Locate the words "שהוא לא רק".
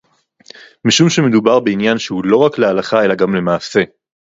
1.97-2.57